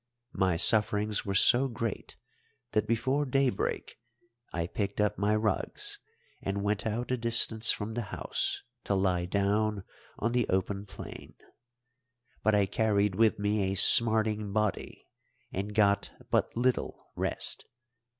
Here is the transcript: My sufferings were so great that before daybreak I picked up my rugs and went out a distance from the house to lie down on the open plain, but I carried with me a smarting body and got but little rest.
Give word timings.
My 0.33 0.57
sufferings 0.57 1.27
were 1.27 1.35
so 1.35 1.67
great 1.67 2.17
that 2.71 2.87
before 2.87 3.23
daybreak 3.23 3.99
I 4.51 4.65
picked 4.65 4.99
up 4.99 5.19
my 5.19 5.35
rugs 5.35 5.99
and 6.41 6.63
went 6.63 6.87
out 6.87 7.11
a 7.11 7.17
distance 7.17 7.71
from 7.71 7.93
the 7.93 8.01
house 8.09 8.63
to 8.85 8.95
lie 8.95 9.25
down 9.25 9.83
on 10.17 10.31
the 10.31 10.49
open 10.49 10.87
plain, 10.87 11.35
but 12.41 12.55
I 12.55 12.65
carried 12.65 13.13
with 13.13 13.37
me 13.37 13.71
a 13.71 13.75
smarting 13.77 14.51
body 14.51 15.07
and 15.51 15.75
got 15.75 16.09
but 16.31 16.57
little 16.57 17.11
rest. 17.15 17.65